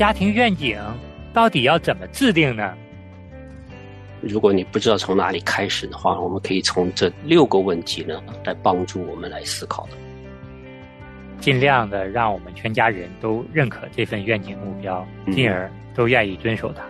[0.00, 0.78] 家庭愿景
[1.30, 2.72] 到底要怎么制定呢？
[4.22, 9.90] 如果你不知道从哪里开始的话，我们可以从这六个问题呢来帮助我们来思考的。
[11.38, 16.82] 尽量的让我们全家人都认可这份愿景目标，进而都愿意遵守它。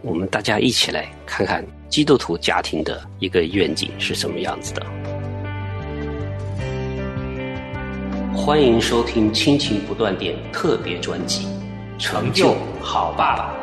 [0.00, 4.86] 我们大家一起来看看基督徒家庭的一个愿景是什么样子的。
[8.34, 11.46] 欢迎收听亲情不断电特别专辑
[11.98, 13.54] 《成就好爸爸》。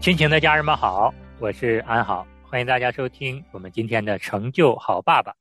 [0.00, 5.32] 亲情的家人们好，我是安好，欢迎大家收听我们今天的《成就好爸爸》。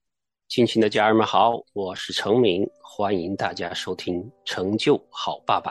[0.47, 5.69] 亲情的家人们好，我是程明，欢迎大家收听《成就好爸爸》。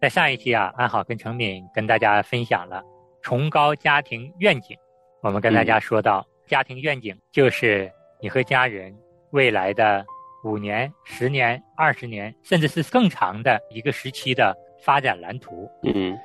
[0.00, 2.82] 在上一期啊，安好跟程敏跟大家分享了
[3.22, 4.76] 崇高家庭愿景。
[5.22, 8.92] 我们跟大家说到，家庭愿景就是你和家人。
[9.30, 10.04] 未来的
[10.44, 15.68] 五年、十年、二十年，甚至是更长的一个时期的发展蓝图。
[15.82, 16.16] 嗯，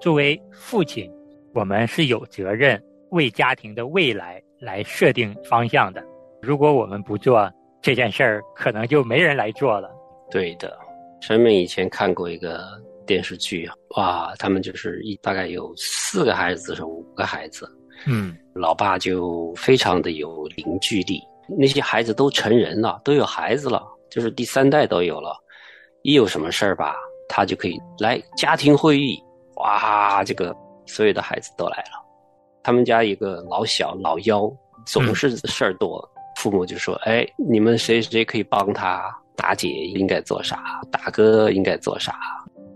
[0.00, 1.10] 作为父亲，
[1.54, 6.02] 我们是有责任为家庭的未来来设定方向的。
[6.40, 7.50] 如果我们不做
[7.82, 9.90] 这件事儿，可能就没人来做了。
[10.30, 10.78] 对的，
[11.20, 12.64] 陈敏以前看过一个
[13.06, 17.68] 电视剧，哇，他们就是一大概有四个孩子是五个孩子，
[18.06, 21.20] 嗯，老爸就非常的有凝聚力。
[21.56, 25.36] 那些孩子都成人了，都有孩子了，就是第三代都有了。
[26.02, 26.94] 一有什么事儿吧，
[27.28, 29.22] 他就可以来家庭会议，
[29.56, 30.54] 哇，这个
[30.86, 32.04] 所有的孩子都来了。
[32.62, 34.50] 他们家一个老小老幺
[34.86, 39.02] 总是事儿多，父母就说：“哎，你们谁谁可以帮他？
[39.34, 40.80] 大姐应该做啥？
[40.90, 42.18] 大哥应该做啥？”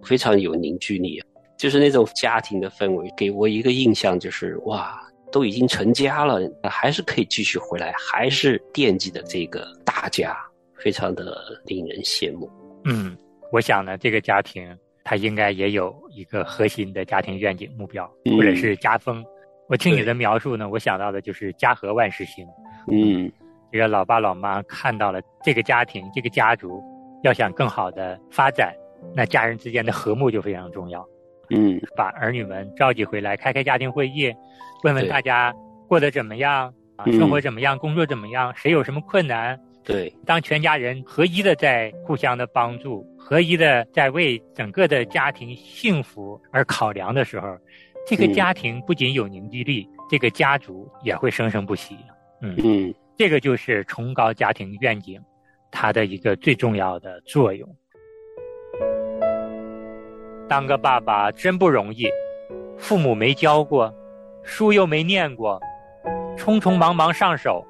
[0.02, 1.22] 非常有凝聚力，
[1.56, 5.00] 就是那种家庭的氛围，给我一个印象就是哇。
[5.32, 10.36] 都已经成家了，还是可以继续回来，还是惦记的这个大家，
[10.74, 12.48] 非常的令人羡慕。
[12.84, 13.16] 嗯，
[13.50, 19.24] 我想呢，这个家庭他应该也有一个核心的家庭愿景目标，或者是家风。
[19.68, 22.46] 我听你的描述呢，我想到的就是家和万事兴。
[22.90, 23.32] 嗯，
[23.72, 26.82] 这个老爸老妈看到了这个家庭，这个家族
[27.22, 28.74] 要想更好的发展，
[29.14, 31.06] 那家人之间的和睦就非常重要。
[31.54, 34.32] 嗯，把儿女们召集回来，开开家庭会议，
[34.82, 35.54] 问问大家
[35.88, 39.58] 过得怎么样啊，生活怎么样，工作怎么样，谁有什么困难？
[39.84, 47.58] 对，当全家人合一的在互相的帮助，合一的在为整个的家庭幸福而考量的时候，
[48.06, 51.96] 这个家庭不仅有凝聚力，这个家族也会生生不息。
[52.40, 55.20] 嗯嗯，这个就是崇高家庭愿景，
[55.70, 57.68] 它的一个最重要的作用。
[60.52, 62.06] 当个爸爸真不容易，
[62.76, 63.90] 父母没教过，
[64.42, 65.58] 书又没念过，
[66.36, 67.64] 匆匆忙忙上手，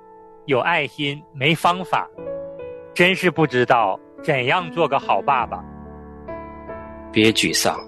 [0.47, 2.11] 有爱心没方法，
[2.93, 5.65] 真是不知道怎样做个好爸爸。
[7.13, 7.79] 别沮丧，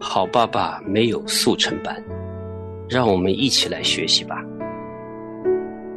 [0.00, 1.94] 好爸爸没有速成班，
[2.90, 4.42] 让我们一起来学习吧。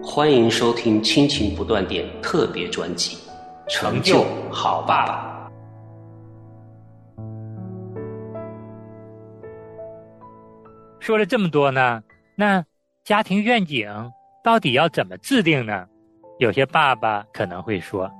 [0.04, 3.18] 欢迎收听亲情不断电特别专辑
[3.68, 5.32] 《成就好爸爸》。
[11.06, 12.02] 说了这么多呢，
[12.36, 12.66] 那
[13.04, 13.88] 家庭愿景
[14.44, 15.86] 到底要怎么制定呢？
[16.40, 18.12] 有些爸爸可能会说，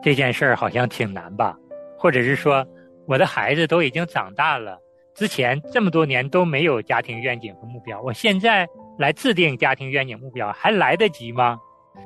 [0.00, 1.58] 这件事儿好像挺难吧，
[1.98, 2.64] 或者是说，
[3.08, 4.78] 我的孩子都已经长大了，
[5.12, 8.64] 之前这么多年都没有家庭愿景和目标，我现在
[8.96, 11.58] 来制定家庭愿景目标还来得及吗？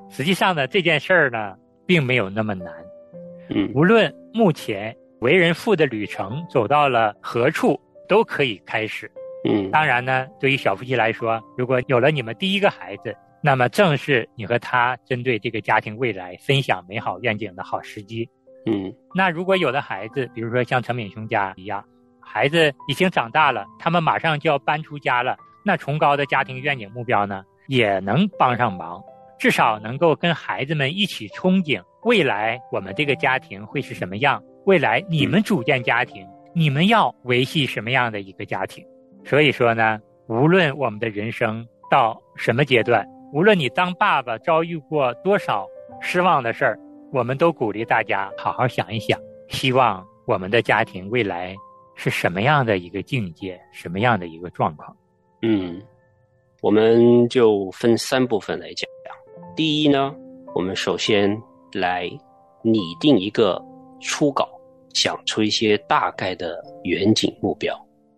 [0.09, 2.73] 实际上呢，这件事儿呢，并没有那么难。
[3.51, 9.11] 嗯，无论目前为人父的旅程走到了何处，都可以开始。
[9.45, 18.27] 嗯，当然呢，对于小夫妻来说，如果有了你们第一个孩子，那么正是你和他针对这个家庭未来分享美好愿景的好时机。
[18.65, 21.85] 嗯，那如果有的孩子，比如说像陈敏雄家一样，
[22.19, 29.03] 孩子已经长大了，他们马上就要搬出家了，那崇高的家庭愿景目标呢，也能帮上忙，
[29.39, 38.83] 至少能够跟孩子们一起憧憬未来我们这个家庭会是什么样，未来你们组建家庭，你们要维系什么样的一个家庭。
[39.25, 45.67] 所以说呢，无论我们的人生到什么阶段，无论你当爸爸遭遇过多少
[46.01, 46.79] 失望的事儿，
[47.11, 49.19] 我们都鼓励大家好好想一想，
[49.49, 51.57] 希望我们的家庭未来
[51.95, 54.95] 是什么样的一个境界，什么样的一个状况。
[55.41, 55.81] 嗯，
[56.61, 58.89] 我们就分三部分来讲。
[59.57, 60.15] 第一呢，
[60.55, 61.35] 我们首先
[61.73, 62.11] 来
[62.61, 63.59] 拟定一个
[64.01, 64.49] 初稿，
[64.93, 67.75] 想出一些大概的远景目标。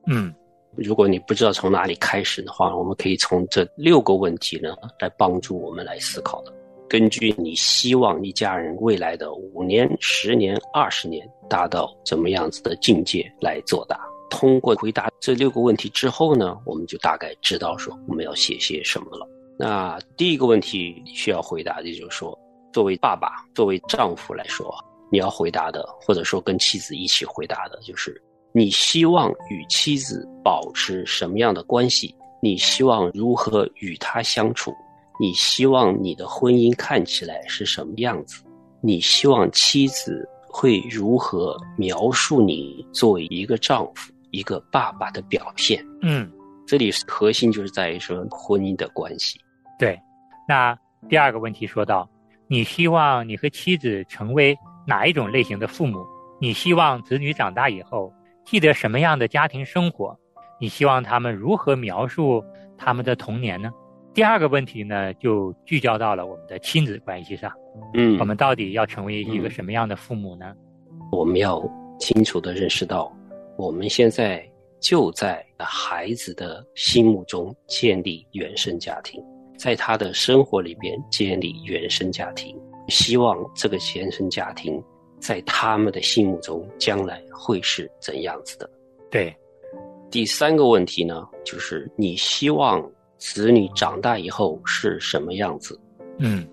[0.09, 0.35] 嗯。
[0.77, 6.53] 如果你不知道从哪里开始的话，我们可以从这六个问题呢来帮助我们来思考的。
[6.89, 13.99] 根据你希望一家人未来的五年、十年、二十年达到怎么样子的境界来作答。
[14.31, 19.27] 通过回答这六个问题之后呢，我们就大概知道说我们要写些什么了。
[19.59, 22.39] 那第一个问题需要回答的就是说，
[22.73, 24.73] 作为爸爸、作为丈夫来说，
[25.11, 28.21] 你要回答的，或者说跟妻子一起回答的，就是
[28.57, 32.15] 你希望与妻子保持什么样的关系？
[32.41, 34.73] 你希望如何与她相处？
[35.21, 38.43] 你希望你的婚姻看起来是什么样子？
[38.81, 45.85] 你希望妻子会如何描述你作为一个丈夫、一个爸爸的表现？
[46.01, 46.27] 嗯，
[46.67, 49.39] 这里核心就是在于说婚姻的关系。
[49.79, 50.01] 对。
[50.49, 50.75] 那
[51.11, 52.09] 第二个问题说到，
[52.49, 54.57] 你希望你和妻子成为
[54.87, 55.99] 哪一种类型的父母？
[56.41, 58.11] 你希望子女长大以后
[58.47, 60.17] 记得什么样的家庭生活？
[60.61, 62.43] 你希望他们如何描述
[62.79, 63.73] 他们的童年呢？
[64.15, 67.53] 第二个问题呢，就聚焦到了我们的亲子关系上。
[67.95, 70.55] 嗯，我们到底要成为一个什么样的父母呢？
[71.11, 71.61] 我们要
[71.99, 73.13] 清楚地认识到，
[73.59, 74.49] 我们现在
[74.81, 79.21] 就在孩子的心目中建立原生家庭，
[79.59, 82.57] 在他的生活里边建立原生家庭，
[82.87, 84.81] 希望这个原生家庭
[85.27, 88.71] 在他们的心目中将来会是怎样子的。
[89.11, 89.35] 对。
[90.11, 92.89] 第三个问题呢，就是你希望。
[93.19, 95.81] 子女长大以后是什么样子？
[96.19, 96.47] 嗯，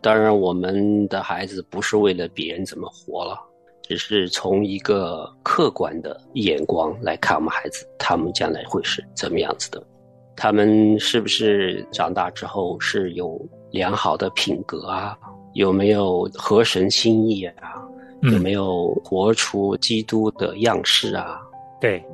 [0.00, 3.38] 当然，我们的孩子不是为了别人怎么活了，
[3.82, 9.86] 只是从一个客观的眼光来看我们孩子，他们将来会是怎么样子的？
[10.34, 13.38] 他们是不是长大之后是有
[13.70, 15.18] 良好的品格啊？
[15.52, 17.86] 有没有合神心意啊？
[18.22, 21.40] 有没有活出基督的样式啊？
[21.80, 22.04] 对，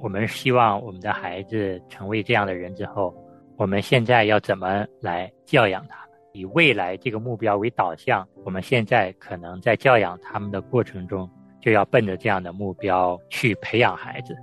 [0.00, 3.14] 我们希望我们的孩子成为这样的人之后。
[3.56, 6.18] 我们现在要怎么来教养他们？
[6.32, 11.28] 以未来这个目标为导向，我们现在可能在教养他们的过程中，
[11.60, 14.34] 就要奔着这样的目标去培养孩子。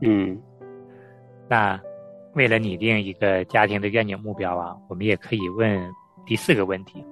[0.00, 0.36] 嗯，
[1.48, 1.80] 那
[2.34, 5.80] 为了拟定一个家庭的愿景目标啊，我们也可以问
[6.26, 7.04] 第四个问题。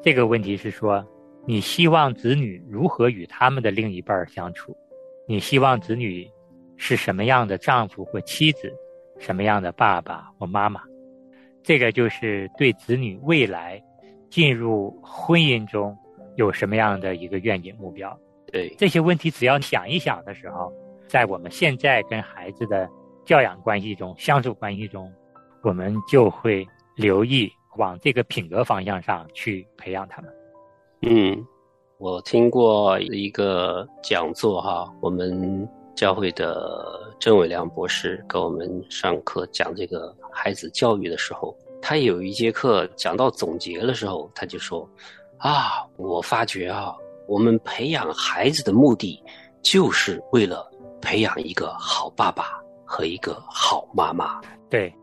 [0.00, 1.04] 这个问题是说，
[1.44, 4.76] 你希望子女如何与他们的另一半相处？
[5.26, 6.28] 你希望子女
[6.76, 8.72] 是什么样的丈夫或妻子？
[9.18, 10.82] 什么样的爸爸或妈妈？
[11.62, 13.80] 这个就是对子女未来
[14.30, 15.96] 进入婚姻中
[16.36, 18.16] 有什么样的一个愿景目标？
[18.46, 20.72] 对这些问题，只要想一想的时候，
[21.08, 22.88] 在我们现在跟孩子的
[23.24, 25.12] 教养关系中、相处关系中，
[25.62, 26.66] 我们就会
[26.96, 30.32] 留意往这个品格方向上去培养他们。
[31.04, 31.44] 嗯，
[31.98, 40.14] 我听过一个讲座哈，我们教会的郑伟良博士给我们上课讲这个。
[40.34, 44.88] 孩子教育的时候，他有一节课讲到总结的时候，他就说
[45.38, 46.94] ：“啊，我发觉啊，
[47.26, 49.22] 我们培养孩子的目的，
[49.60, 50.70] 就是为了
[51.00, 54.40] 培养一个好爸爸和一个好妈妈。”
[54.70, 54.94] 对，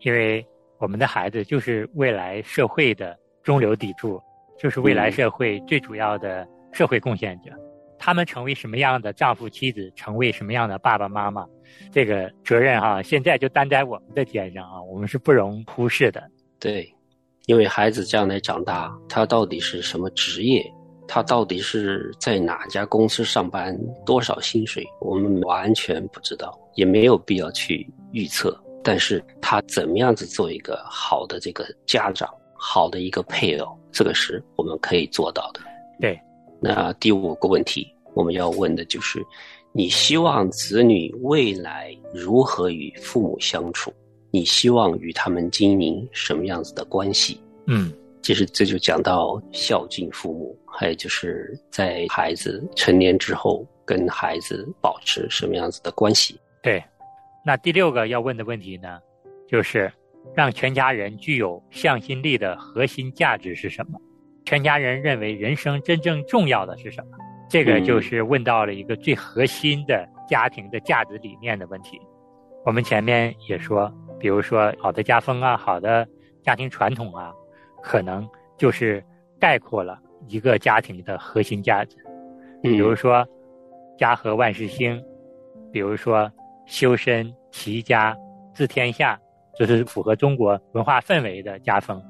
[0.00, 0.44] 因为
[0.78, 4.20] 我们的孩子就是未来社会的中流砥柱，
[4.58, 7.50] 就是未来社会最主要的社会贡献者。
[7.98, 11.46] 他们成为什么样的丈夫妻子，成为什么样的爸爸妈妈，
[11.90, 16.22] 这个责任哈，现在就担在我们的肩上啊，我们是不容忽视的。
[16.58, 16.92] 对，
[17.46, 20.62] 因为孩子将来长大，他到底是什么职业，
[21.08, 28.54] 他到底是在哪家公司上班，多少薪水，我们完全不知道，也没有必要去预测。
[28.82, 35.60] 但是他怎么样子做一个好的这个家长，好的一个配偶，这个是我们可以做到的。
[36.00, 36.18] 对。
[36.60, 39.22] 那第五个问题，我们要问的就是：
[39.72, 43.92] 你希望子女未来如何与父母相处？
[44.30, 47.40] 你希望与他们经营什么样子的关系？
[47.66, 47.92] 嗯，
[48.22, 56.40] 其实这就讲到孝敬父母，还有就是在孩子成年之后，跟孩子保持什么样子的关系？
[56.62, 56.82] 对。
[57.46, 58.98] 那第六个要问的问题呢，
[59.46, 59.92] 就是
[60.34, 64.00] 让全家人具有向心力的核心价值是什么？
[64.44, 67.18] 全家人认为人生真正重要的是什么？
[67.48, 72.00] 这个就是问到了一个最核心的家庭的价值理念的问题。
[72.64, 76.06] 我们前面也说，比如说好的家风啊，好的
[76.42, 77.32] 家庭传统啊，
[77.82, 79.04] 可能就是
[79.38, 81.96] 概括了一个家庭的核心价值。
[82.62, 83.26] 比如说
[83.98, 85.00] 家和万事兴，
[85.70, 86.30] 比如说
[86.66, 88.16] 修身齐家
[88.54, 89.20] 治天下，
[89.56, 92.02] 这是符合中国文化氛围的家风。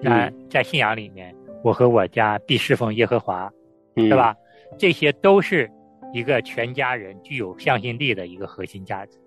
[0.00, 1.34] 那在信仰里面。
[1.64, 3.52] 我和我家必侍奉耶和华，
[3.96, 4.32] 是吧？
[4.78, 5.68] 这些都是
[6.12, 9.18] 一个全家人具有向心力的一个核心价值。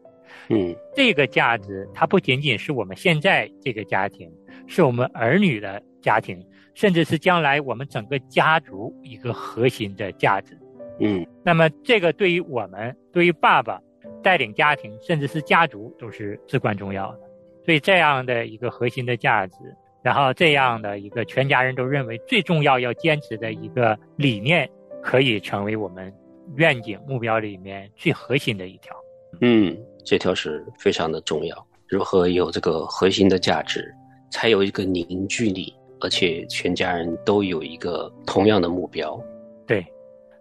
[0.48, 4.32] 嗯，这个价值它不仅仅是我们现在这个家庭，
[4.65, 6.41] 是我们儿女的家庭，
[6.74, 10.58] 甚至是将来我们整个家族一个核心的价值。
[11.01, 13.77] 嗯，那么这个对于我们，对于爸爸
[14.24, 17.20] 带领家庭，甚至是家族，都是至关重要的。
[17.65, 19.56] 所以这样的一个核心的价值，
[20.03, 24.70] 然后这样的一个全家人都认为最重要要坚持的一个理念，
[25.01, 26.12] 可以成为我们
[26.56, 28.96] 愿景目标里面最核心的一条。
[29.41, 31.68] 嗯，这条是非常的重要。
[31.88, 33.94] 如何有这个核心的价值，
[34.32, 39.22] 才有一个凝聚力，而且全家人都有一个同样的目标。
[39.68, 39.86] 对。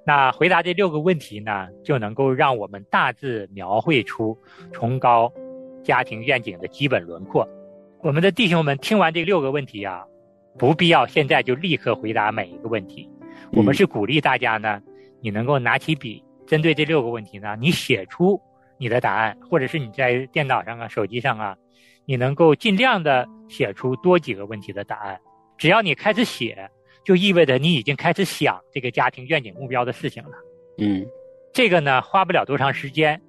[0.06, 4.36] 那回答这六个问题呢，就能够让我们大致描绘出
[4.72, 5.30] 崇高
[5.82, 7.48] 家庭愿景的基本轮廓。
[8.02, 10.04] 我们的弟兄们听完这六个问题啊，
[10.58, 13.08] 不必要现在就立刻回答每一个问题。
[13.52, 14.80] 我们是鼓励大家呢，
[15.20, 18.40] 你能够拿起笔，针对这六个问题呢，你写出
[18.78, 21.56] 你的答案，或者是你在电脑上啊、手机上啊，
[22.04, 25.20] 你能够尽量的写出多几个问题的答案。
[25.58, 26.70] 只要你开始写。
[27.02, 30.30] 就意味着你已经开始想这个家庭愿景目标的事情了。
[30.76, 31.04] 嗯，
[31.50, 33.20] 这个呢花不了多长时间，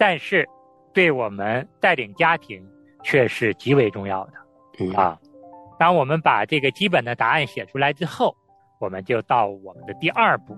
[0.00, 0.46] 但是
[0.92, 2.64] 对我们带领家庭
[3.02, 4.32] 却是极为重要的。
[4.78, 5.18] 嗯啊，
[5.78, 8.34] 当我们把这个基本的答案写出来之后，
[8.80, 10.56] 我们就到我们的第二步，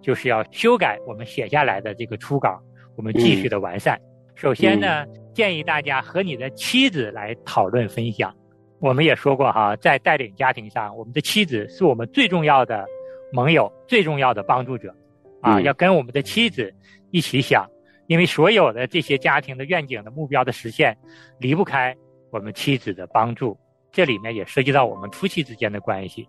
[0.00, 2.60] 就是要修改我们写下来的这个初稿，
[2.96, 3.98] 我们继续的完善。
[4.34, 8.34] 首先呢，建议大家和你的妻子来讨论分享。
[8.80, 12.84] 我们也说过哈，在带领家庭上，我们的妻子是我们最重要的
[13.32, 14.94] 盟友，最重要的帮助者，
[15.40, 16.74] 啊，要跟我们的妻子
[17.10, 17.64] 一起想，
[18.12, 20.94] 因为所有的这些家庭的愿景的目标的实现，
[21.38, 21.96] 离不开
[22.30, 23.58] 我们妻子的帮助。
[23.90, 26.28] 这里面也涉及到我们夫妻之间的关系。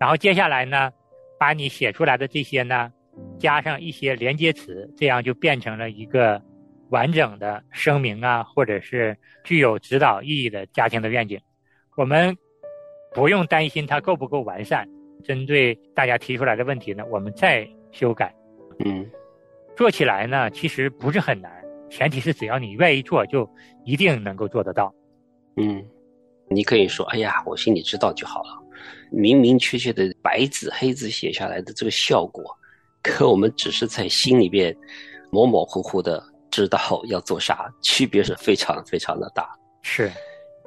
[0.00, 0.90] 然后接下来呢，
[1.38, 2.92] 把你写出来的这些呢，
[3.38, 6.42] 加上一些连接词，这样就变成了一个
[6.90, 11.40] 完整的声明啊，或者是具有指导意义的家庭的愿景。
[11.96, 12.36] 我们
[13.14, 14.88] 不用担心它够不够完善。
[15.22, 18.34] 针对大家提出来的问题呢，我们再修改。
[18.84, 19.08] 嗯，
[19.76, 21.50] 做起来呢，其实不是很难，
[21.90, 23.48] 前提是只要你愿意做，就
[23.84, 24.92] 一定能够做得到。
[25.56, 25.84] 嗯，
[26.48, 28.58] 你可以说：“哎呀，我心里知道就好了。”
[29.10, 32.44] 明明确确的白纸黑字写下来的这个效果，
[33.02, 34.74] 可我们只是在心里边
[35.30, 39.48] 模模糊糊的知道要做啥，区别是非常非常的大。
[39.82, 40.10] 是。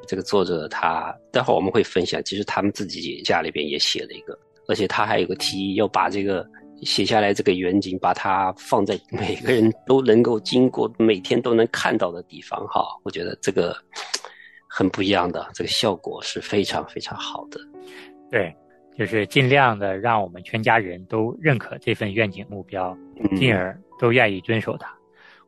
[0.07, 6.47] 这个作者他待会儿我们会分享，其实他们自己家里边也写了一个，而且他还有个提议，要把这个
[6.81, 12.65] 写下来这个远景，把它放在每个人都能够经过、每天都能看到的地方。
[12.67, 13.75] 哈，我觉得这个
[14.67, 17.59] 很不一样的，这个效果是非常非常好的。
[18.29, 18.53] 对，
[18.97, 22.95] 就是尽量的让我们全家人都认可这份愿景目标，
[23.37, 24.93] 进而都愿意遵守它。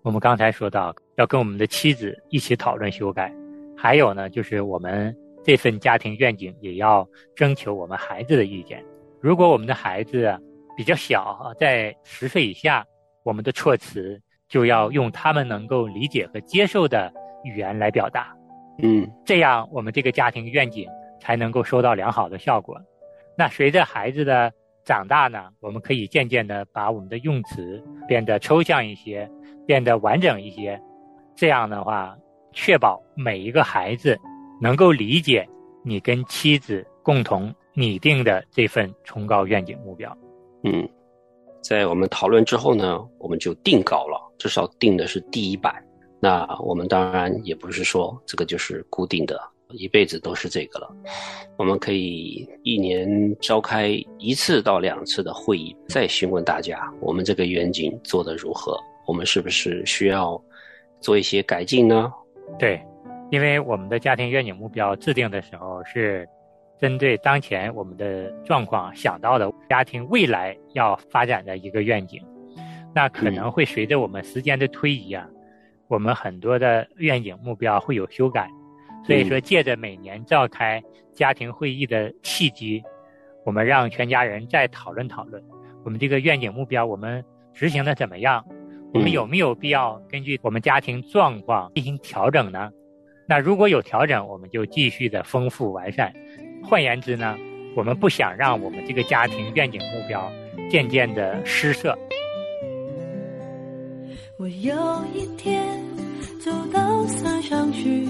[0.03, 3.33] 我们刚才说到，要跟我们的妻子一起讨论修改。
[3.75, 8.83] 还有呢，就是我们这份家庭愿景也要征求我们孩子的意见。
[9.19, 10.33] 如果我们的孩子
[10.77, 12.85] 比较小，在十岁以下，
[13.23, 17.11] 我们的措辞就要用他们能够理解和接受的
[17.43, 18.33] 语言来表达。
[18.81, 20.87] 嗯，这样我们这个家庭愿景
[21.19, 22.79] 才能够收到良好的效果。
[23.37, 24.53] 那随着孩子的
[24.85, 29.29] 长大呢，我们可以渐渐的把我们的用词变得抽象一些，
[29.65, 30.79] 变得完整一些。
[31.35, 32.15] 这样的话。
[32.53, 34.17] 确保每一个孩子
[34.59, 35.47] 能够理解
[35.83, 40.17] 你跟妻子共同拟定的这份崇高愿景目标。
[40.63, 40.87] 嗯，
[41.61, 45.73] 在我们讨论之后呢，我们就定稿了，至少定的是第一版。
[46.19, 50.89] 那我们当然也不是说这个就是固定的，一辈子都是这个了。
[51.57, 60.41] 我们可以一年召开一次到两次的会议，再询问大家我们这个愿景做的如何，我们是不是需要
[60.99, 62.11] 做一些改进呢？
[62.57, 62.81] 对，
[63.29, 66.27] 因为我们的家庭愿景目标制定的时候是
[66.79, 72.21] 针对当前我们的状况想到的家庭未来要发展的一个愿景，
[72.93, 75.27] 那可能会随着我们时间的推移啊，
[75.87, 78.49] 我们很多的愿景目标会有修改，
[79.05, 82.83] 所以说借着每年召开家庭会议的契机，
[83.43, 85.43] 我们让全家人再讨论讨论，
[85.83, 88.45] 我们这个愿景目标我们执行的怎么样。
[88.93, 92.71] 我们有没有必要根据我们家庭状况进行调整呢？
[93.27, 96.13] 那如果有调整，我们就继续的丰富完善。
[96.63, 97.35] 换言之呢，
[97.75, 100.31] 我们不想让我们这个家庭愿景目标
[100.69, 101.97] 渐渐的失色。
[104.37, 104.73] 我有
[105.13, 105.61] 一天
[106.39, 108.07] 走到山上去，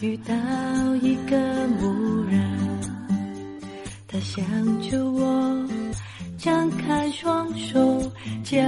[0.00, 0.34] 遇到
[1.02, 1.36] 一个
[1.80, 2.40] 牧人，
[4.06, 4.44] 他想
[4.82, 5.68] 着我。
[6.38, 8.00] 张开双手，
[8.42, 8.58] 叫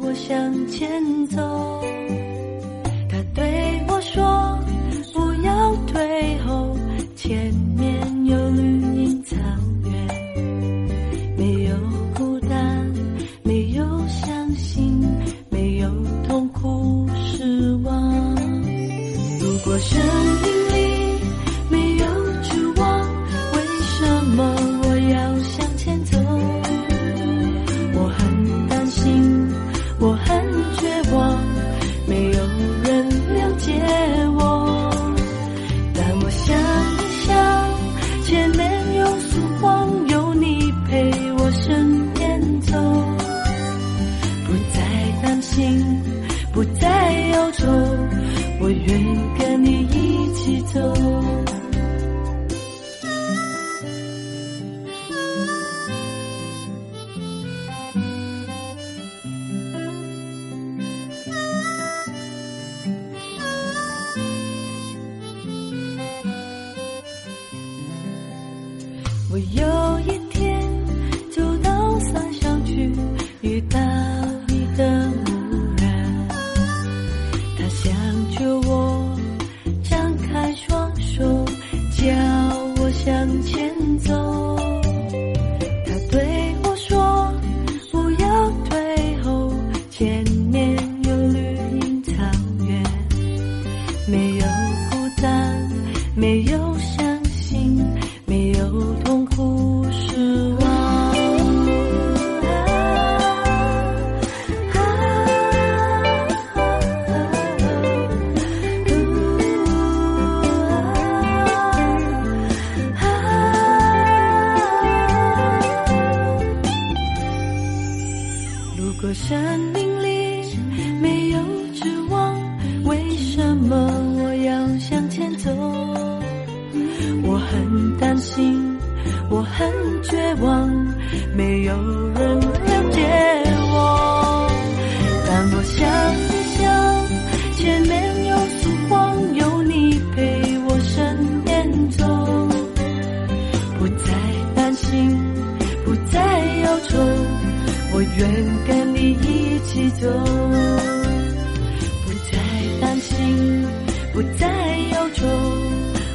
[0.00, 1.84] 我向前走。
[3.06, 3.44] 他对
[3.86, 4.58] 我说：“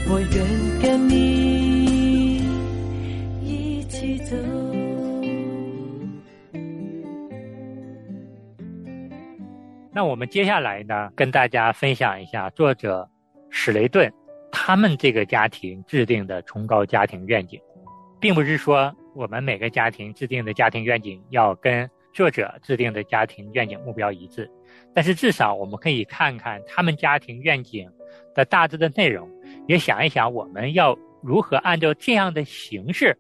[0.10, 2.38] 我愿跟你
[3.42, 4.36] 一起走。
[9.92, 13.10] 那我们接下来呢，跟大家分享一下作者
[13.50, 14.10] 史雷顿
[14.50, 17.60] 他们这个家庭制定的崇高家庭愿景，
[18.20, 24.50] 并不是说我们每个家庭制定的家庭愿景要跟作者制定的家庭愿景目标一致，
[24.94, 27.90] 但是至少我们可以看看他们家庭愿景
[28.34, 29.30] 的大致的内容，
[29.68, 33.18] 也想一想我们要如何按照这样的形式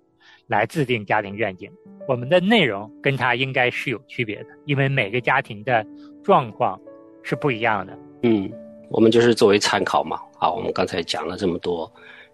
[0.47, 1.69] 来制定家庭愿景。
[2.07, 5.85] 我们的内容跟它应该是有区别的，因为每个家庭的
[6.23, 6.79] 状况
[7.21, 7.97] 是不一样的。
[8.23, 8.49] 嗯，
[8.89, 10.17] 我们就是作为参考嘛。
[10.39, 11.91] 好，我们刚才讲了这么多，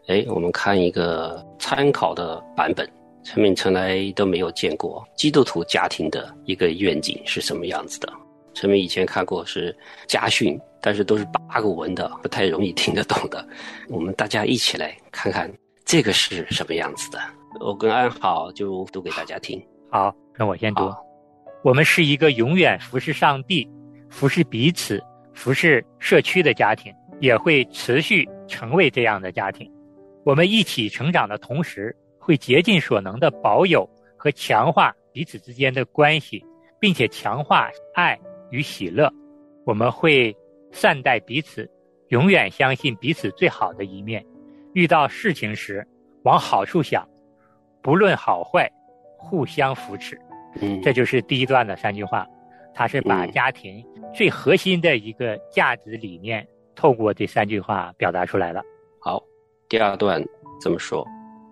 [0.08, 2.88] 哎，我们看一个参考的版本。
[3.24, 8.12] 陈敏从来都没有见过基督徒家庭的一个愿景是什么样子的。
[8.54, 9.76] 陈明以前看过是
[10.08, 13.46] 家训，但是都是八股文的，不太容易听得懂的。
[13.90, 15.52] 我们大家一起来看看
[15.84, 17.20] 这个是什么样子的。
[17.60, 19.64] 我跟安好就读给大家听。
[19.92, 20.92] 好，那我先读。
[21.64, 23.68] 我们是一个永远服侍上帝、
[24.10, 25.02] 服侍彼此、
[25.34, 29.72] 服侍社区的家庭，也会持续成为这样的家庭。
[30.26, 33.88] 我们一起成长的同时，会竭尽所能的保有
[34.18, 36.44] 和强化彼此之间的关系，
[36.80, 38.20] 并且强化爱
[38.54, 39.12] 与喜乐。
[39.66, 40.36] 我们会
[40.72, 41.68] 善待彼此，
[42.10, 44.24] 永远相信彼此最好的一面。
[44.74, 45.86] 遇到事情时，
[46.22, 47.08] 往好处想，
[47.82, 48.70] 不论好坏，
[49.18, 50.16] 互相扶持。
[50.62, 52.28] 嗯，这就是第一段的三句话，
[52.76, 58.62] 它是把嗯家庭最核心的一个价值理念，透过这三句话表达出来了。
[59.00, 59.20] 好，
[59.68, 60.24] 第二段
[60.62, 61.04] 怎么说：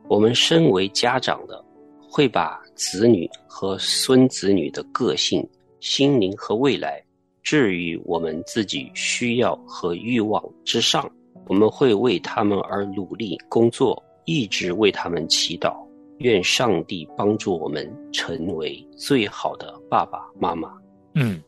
[0.07, 1.63] 我们身为家长的，
[1.99, 5.47] 会把子女和孙子女的个性、
[5.81, 7.03] 心灵和未来
[7.43, 11.11] 置于我们自己需要和欲望之上。
[11.47, 15.75] 我们会为他们而努力工作，一直为他们祈祷。
[16.19, 20.71] 愿上帝帮助我们成为最好的爸爸妈妈。
[21.15, 21.41] 嗯，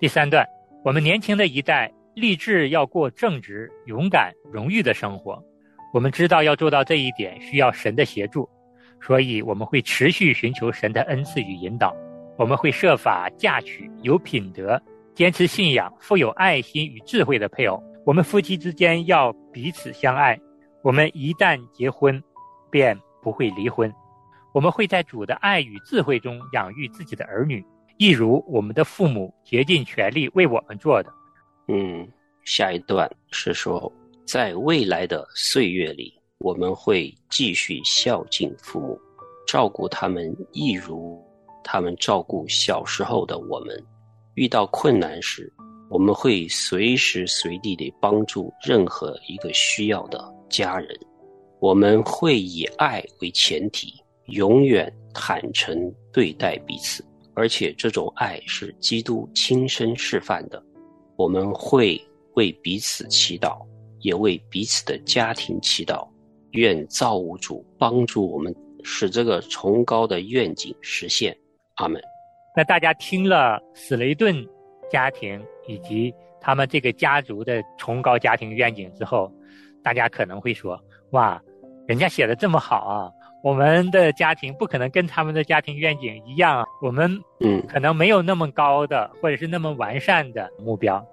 [0.00, 0.46] 第三段，
[0.82, 5.40] 我们年轻的一代立志要过正直、勇敢、荣誉的生活。
[5.92, 8.48] 我们知道要做到这一点需要神的协助，
[9.00, 11.94] 所以我们会持续寻求神的恩赐与引导。
[12.38, 14.80] 我们会设法嫁娶有品德、
[15.12, 17.82] 坚持信仰、富有爱心与智慧的配偶。
[18.06, 20.38] 我们夫妻之间要彼此相爱。
[20.84, 22.22] 我们一旦结婚，
[22.70, 23.92] 便不会离婚。
[24.54, 27.62] 我们会在主的爱与智慧中养育自己的儿女，
[27.96, 31.12] 一如我们的父母竭尽全力为我们做的。
[31.66, 32.06] 嗯，
[32.44, 33.92] 下一段是说，
[34.24, 38.98] 在未来的岁月里，我们会继续孝敬父母，
[39.44, 41.20] 照顾他们，一如
[41.70, 43.78] 他们照顾小时候的我们。
[44.36, 45.52] 遇到困难时，
[45.90, 50.98] 我们会随时随地地帮助任何一个需要的家人。
[51.60, 53.92] 我们会以爱为前提，
[54.28, 57.04] 永远坦诚对待彼此，
[57.34, 60.64] 而且这种爱是基督亲身示范的。
[61.16, 62.00] 我们会
[62.36, 63.58] 为彼此祈祷，
[64.00, 66.08] 也为彼此的家庭祈祷。
[66.52, 71.36] 愿造物主帮助我们，使这个崇高的愿景实现。
[71.78, 72.00] 阿门。
[72.56, 74.36] 那大家听了史雷顿
[74.90, 79.32] 家庭以及他们这个家族的崇高家庭愿景之后，
[79.82, 80.78] 大家可能会说
[81.12, 81.40] ：“哇，
[81.86, 83.10] 人家写的这么好啊！
[83.44, 87.08] 我们的家庭不可能跟他们的家庭愿景一样啊，我们
[87.40, 91.04] 嗯可能没有那么高的或者是那么完善的目标，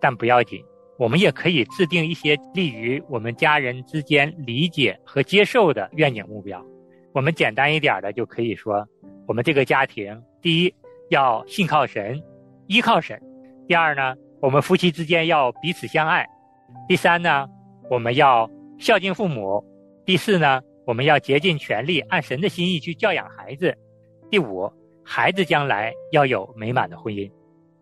[0.00, 0.60] 但不要紧，
[0.98, 6.60] 我们也可以制定一些利于我们家人之间理解和接受的愿景目标。
[7.12, 8.86] 我们简单一点的就可以说，
[9.30, 10.74] 我们这个家庭，第一
[11.10, 12.20] 要信靠神，
[12.66, 13.16] 依靠神；
[13.68, 16.24] 第二呢，我们夫妻之间要彼此相爱；
[16.88, 17.48] 第三呢，
[17.88, 19.64] 我们要孝敬父母；
[20.04, 23.70] 第四呢，我们要竭尽全力按神的心意去教养孩子；
[24.28, 24.68] 第五，
[25.04, 27.30] 孩子将来要有美满的婚姻。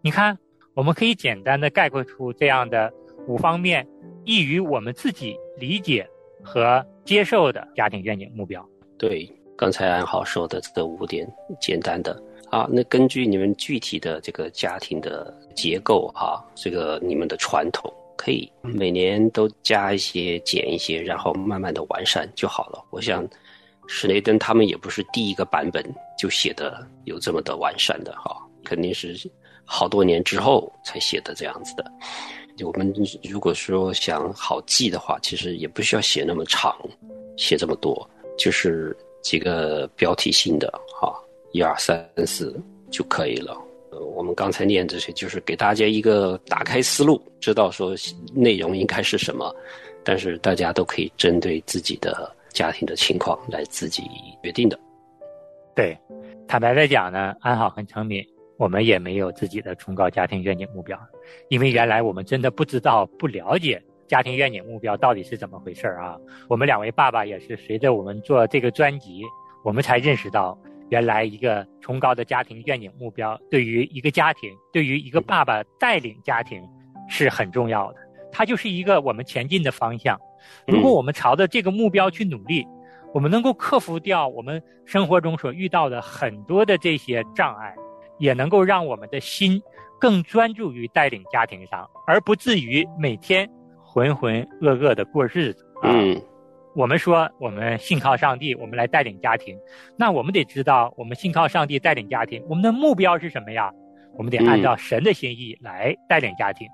[0.03, 0.37] 你看，
[0.75, 2.93] 我们可以简单的概括出这样的
[3.27, 3.89] 五方面，
[4.27, 6.07] 易于我们自己理解
[6.45, 8.63] 和接受的家庭愿景目标。
[8.99, 9.27] 对，
[9.59, 11.29] 刚才安好说的这五点
[11.61, 12.17] 简单的
[12.49, 22.81] 啊，那根据你们具体的这个家庭的结构哈，这个你们的传统，可以每年都加一些、减一些，然后慢慢的完善就好了。
[22.91, 23.29] 我想，
[23.89, 25.85] 史雷登他们也不是第一个版本
[26.17, 29.29] 就写的有这么的完善的哈，肯定是
[29.65, 31.85] 好多年之后才写的这样子的。
[32.65, 32.95] 我们
[33.29, 36.77] 如果说想好记的话，其实也不需要写那么长，
[37.37, 38.97] 写这么多，就是
[39.29, 41.15] 几个标题性的哈。
[41.53, 42.59] 一二三四
[42.91, 43.55] 就可以了。
[43.91, 47.95] 呃，我们刚才念这些，就是给大家一个打开思路，知道说
[48.35, 49.55] 内容应该是什么，
[50.03, 54.03] 但是大家都可以针对自己的家庭的情况来自己
[54.43, 54.79] 决定的。
[55.75, 55.97] 对，
[56.47, 58.25] 坦白来讲呢，安好和成敏，
[58.57, 60.99] 我们也没有自己的崇高家庭愿景目标，
[61.49, 66.17] 因为原来我们真的不知道、不了解家庭愿景目标到底是怎么回事啊。
[66.49, 69.23] 我们两位爸爸也是随着我们做这个专辑，
[69.63, 70.59] 我们才认识到。
[70.91, 76.63] 原来一个崇高的家庭愿景目标，对于一个家庭，对于一个爸爸带领家庭
[77.11, 77.99] 是很重要的。
[78.33, 80.19] 它就是一个我们前进的方向。
[80.67, 82.67] 如果我们朝着这个目标去努力，
[83.13, 87.75] 我们能够克服掉我们生活中所遇到的很多的这些障碍，
[88.19, 89.61] 也能够让我们的心
[90.01, 93.47] 更专注于带领家庭上，而不至于每天
[93.89, 95.67] 浑浑噩噩的过日子。
[95.83, 96.21] 嗯。
[96.75, 99.59] 我们说，我们信靠上帝，我们来带领家庭。
[99.97, 103.73] 那我们得知道，我们信靠上帝带领家庭，我们的目标是什么呀？
[104.17, 106.69] 我们得按照神的心意来带领家庭。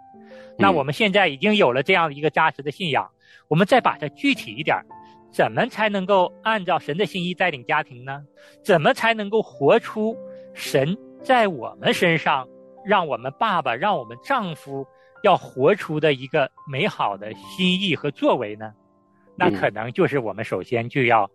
[0.58, 3.08] 那我们现在已经有了这样一个扎实的信仰，
[3.48, 4.76] 我们再把它具体一点，
[5.32, 8.22] 怎么才能够按照神的心意带领家庭呢？
[8.62, 10.14] 怎么才能够活出
[10.52, 12.46] 神在我们身上，
[12.84, 14.86] 让我们爸爸、让我们丈夫
[15.24, 18.70] 要活出的一个美好的心意和作为呢？
[19.36, 21.28] 那可能就是我们首先就要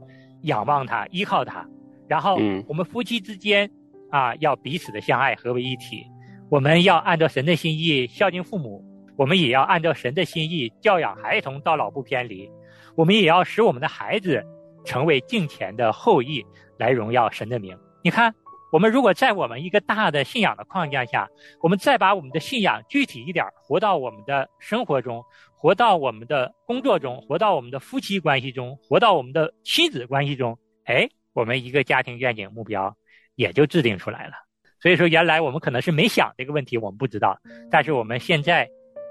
[0.44, 1.68] 仰望他、依靠他，
[2.08, 3.70] 然后我们夫妻之间
[4.12, 6.06] 啊要彼此的相爱、合为一体。
[6.52, 8.84] 我们要按照神的心意孝敬父母，
[9.18, 12.48] 我们也要按照神的心意教养孩童到老不偏离。
[12.96, 14.44] 我们也要使我们的孩子
[14.86, 16.46] 成为敬虔的后裔，
[16.78, 17.76] 来荣耀神的名。
[18.04, 18.34] 你看，
[18.72, 21.28] 我们如果在我们一个大的信仰的框架下，
[21.62, 25.24] 我们再把我们的信仰具体一点，活到我们的生活中。
[25.62, 32.96] 活到我们的工作中，活到我们的夫妻关系中，活到我们的亲子关系中，哎，我们一个家庭愿景目标
[33.36, 34.34] 也就制定出来了。
[34.80, 37.38] 所以说，原来我们可能是没想这个问题，我们不知道，
[37.70, 38.66] 但是我们现在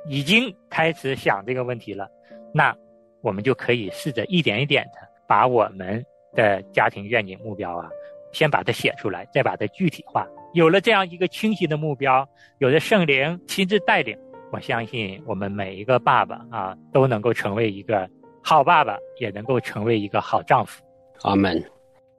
[0.09, 2.09] 已经开始想这个问题了。
[2.55, 2.75] 那
[3.21, 6.03] 我们就可以试着一点一点的把我们
[6.35, 7.91] 的家庭愿景目标啊，
[8.33, 10.27] 先把它写出来，再把它具体化。
[10.55, 14.17] 有了这样一个清晰的目标，有了圣灵亲自带领。
[14.51, 18.09] 我相信我们每一个爸爸啊，都能够成为一个
[18.43, 20.83] 好爸爸，也能够成为一个好丈夫。
[21.23, 21.63] 阿门。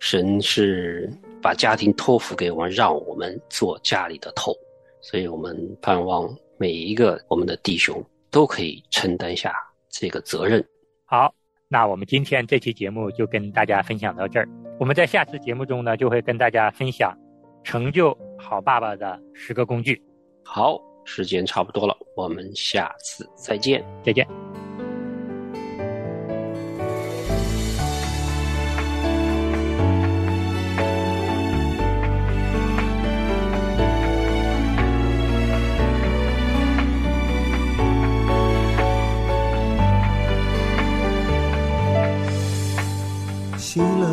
[0.01, 4.55] 神是把家庭托付给我们，让我们做家里的头，
[5.01, 9.53] 所以我们盼望每一个我们的弟兄都可以承担下
[9.89, 10.65] 这个责任。
[11.03, 11.33] 好，
[11.69, 14.49] 那我们今天这期节目就跟大家分享到这儿。
[14.79, 17.15] 我们在下次节目中呢，就会跟大家分享
[17.63, 20.01] 成就好爸爸的十个工具。
[20.43, 20.77] 好。
[21.05, 24.27] 时间差不多了，我们下次再见，再见。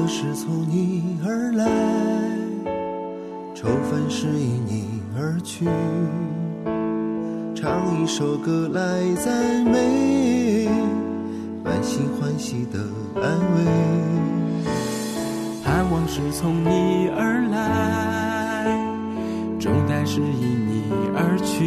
[0.08, 1.66] 是从你而来，
[3.54, 5.66] 愁烦是因你而去。
[7.56, 10.68] 唱一首歌来赞美，
[11.64, 12.78] 满心欢喜的
[13.20, 13.64] 安慰。
[15.64, 18.78] 盼望是从你而来，
[19.58, 20.84] 重担是因你
[21.16, 21.66] 而去。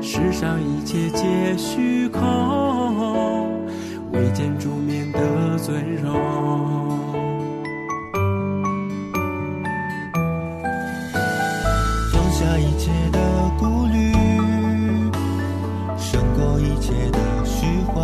[0.00, 3.50] 世上一切皆虚空，
[4.12, 4.70] 唯见主
[5.64, 6.12] 尊荣
[12.12, 13.18] 放下一切的
[13.58, 14.12] 顾虑
[15.96, 17.96] 胜过一切的虚幻。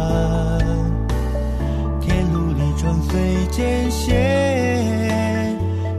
[2.00, 5.54] 天路里穿随艰险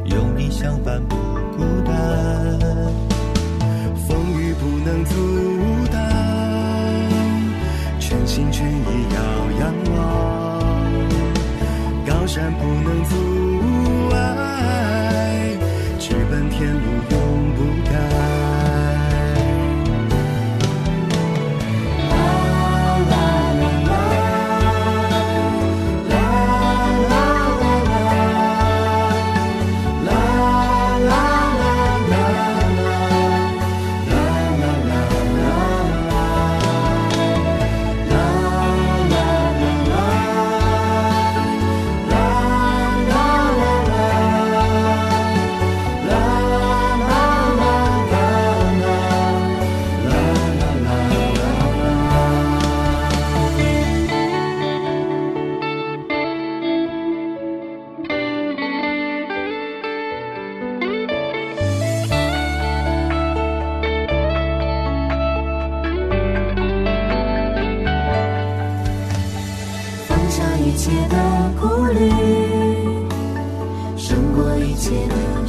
[0.06, 1.16] 有你相伴不
[1.56, 2.60] 孤单。
[4.08, 5.31] 风雨不能阻
[12.34, 12.81] 山不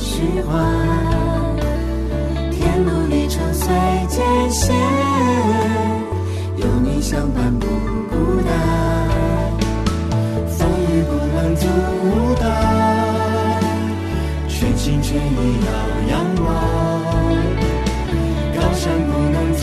[0.02, 0.50] 的释怀。
[2.50, 3.68] 天路历程虽
[4.08, 4.74] 艰险，
[6.56, 7.66] 有你相伴不
[8.10, 8.50] 孤单。
[10.48, 11.66] 风雨不能阻
[12.40, 12.50] 挡，
[14.48, 15.70] 全心全意要
[16.10, 16.12] 仰
[16.44, 16.50] 望。
[18.56, 19.62] 高山不能阻